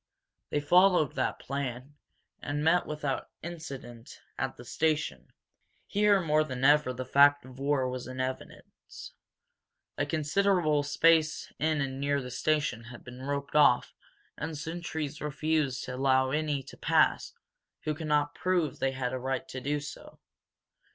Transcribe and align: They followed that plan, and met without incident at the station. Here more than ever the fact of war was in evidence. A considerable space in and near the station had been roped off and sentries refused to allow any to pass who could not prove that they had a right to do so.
They 0.49 0.59
followed 0.59 1.13
that 1.13 1.37
plan, 1.37 1.93
and 2.41 2.63
met 2.63 2.87
without 2.87 3.29
incident 3.43 4.19
at 4.35 4.55
the 4.57 4.65
station. 4.65 5.27
Here 5.85 6.19
more 6.19 6.43
than 6.43 6.63
ever 6.63 6.91
the 6.91 7.05
fact 7.05 7.45
of 7.45 7.59
war 7.59 7.87
was 7.87 8.07
in 8.07 8.19
evidence. 8.19 9.11
A 9.99 10.07
considerable 10.07 10.81
space 10.81 11.53
in 11.59 11.81
and 11.81 12.01
near 12.01 12.19
the 12.19 12.31
station 12.31 12.85
had 12.85 13.03
been 13.03 13.21
roped 13.21 13.55
off 13.55 13.93
and 14.37 14.57
sentries 14.57 15.21
refused 15.21 15.83
to 15.83 15.93
allow 15.97 16.31
any 16.31 16.63
to 16.63 16.77
pass 16.77 17.33
who 17.81 17.93
could 17.93 18.07
not 18.07 18.33
prove 18.33 18.71
that 18.71 18.79
they 18.79 18.91
had 18.93 19.13
a 19.13 19.19
right 19.19 19.47
to 19.49 19.61
do 19.61 19.79
so. 19.79 20.17